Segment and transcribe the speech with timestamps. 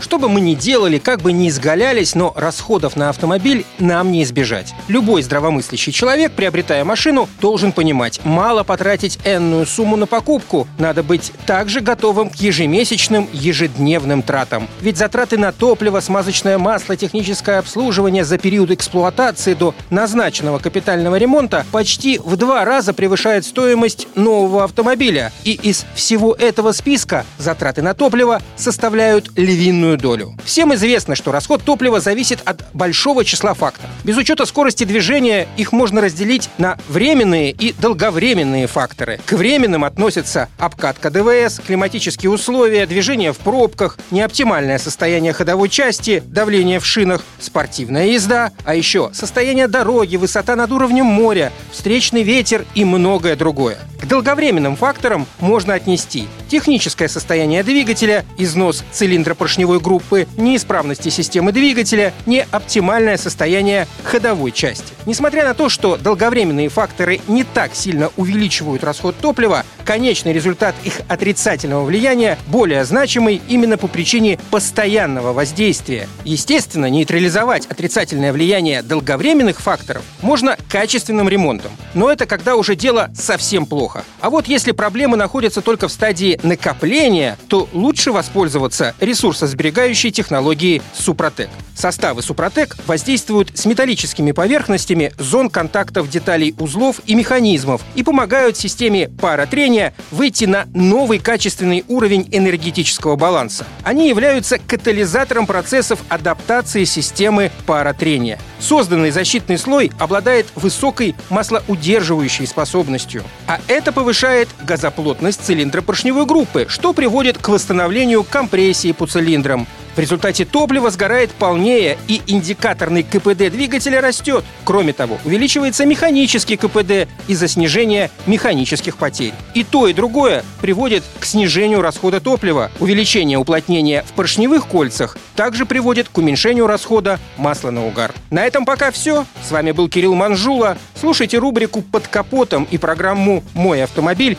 [0.00, 4.22] Что бы мы ни делали, как бы ни изгалялись, но расходов на автомобиль нам не
[4.22, 4.74] избежать.
[4.86, 11.32] Любой здравомыслящий человек, приобретая машину, должен понимать, мало потратить энную сумму на покупку, надо быть
[11.46, 14.68] также готовым к ежемесячным, ежедневным тратам.
[14.80, 21.66] Ведь затраты на топливо, смазочное масло, техническое обслуживание за период эксплуатации до назначенного капитального ремонта
[21.72, 25.32] почти в два раза превышает стоимость нового автомобиля.
[25.44, 30.34] И из всего этого списка затраты на топливо составляют львиную долю.
[30.44, 33.90] Всем известно, что расход топлива зависит от большого числа факторов.
[34.04, 39.20] Без учета скорости движения их можно разделить на временные и долговременные факторы.
[39.26, 46.80] К временным относятся обкатка ДВС, климатические условия, движение в пробках, неоптимальное состояние ходовой части, давление
[46.80, 52.84] в шинах, спортивная езда, а еще состояние дороги, высота над уровнем моря, встречный ветер и
[52.84, 53.78] многое другое.
[54.08, 63.18] Долговременным факторам можно отнести техническое состояние двигателя, износ цилиндра поршневой группы, неисправности системы двигателя, неоптимальное
[63.18, 64.94] состояние ходовой части.
[65.04, 71.00] Несмотря на то, что долговременные факторы не так сильно увеличивают расход топлива, конечный результат их
[71.08, 76.06] отрицательного влияния более значимый именно по причине постоянного воздействия.
[76.24, 81.72] Естественно, нейтрализовать отрицательное влияние долговременных факторов можно качественным ремонтом.
[81.94, 84.04] Но это когда уже дело совсем плохо.
[84.20, 91.48] А вот если проблемы находятся только в стадии накопления, то лучше воспользоваться ресурсосберегающей технологией Супротек.
[91.74, 99.08] Составы Супротек воздействуют с металлическими поверхностями зон контактов деталей узлов и механизмов и помогают системе
[99.08, 99.77] паротрения
[100.10, 103.66] выйти на новый качественный уровень энергетического баланса.
[103.82, 108.38] Они являются катализатором процессов адаптации системы паротрения.
[108.60, 116.92] Созданный защитный слой обладает высокой маслоудерживающей способностью, а это повышает газоплотность цилиндра поршневой группы, что
[116.92, 119.66] приводит к восстановлению компрессии по цилиндрам.
[119.98, 124.44] В результате топливо сгорает полнее, и индикаторный КПД двигателя растет.
[124.62, 129.34] Кроме того, увеличивается механический КПД из-за снижения механических потерь.
[129.54, 132.70] И то, и другое приводит к снижению расхода топлива.
[132.78, 138.14] Увеличение уплотнения в поршневых кольцах также приводит к уменьшению расхода масла на угар.
[138.30, 139.26] На этом пока все.
[139.42, 140.78] С вами был Кирилл Манжула.
[140.94, 144.38] Слушайте рубрику «Под капотом» и программу «Мой автомобиль»